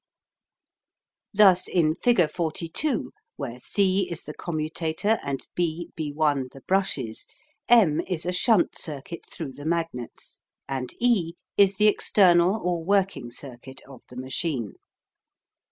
[1.31, 7.27] Thus in figure 42 where C is the commutator and b b' the brushes,
[7.69, 13.29] M is a shunt circuit through the magnets, and E is the external or working
[13.29, 14.73] circuit of the machine.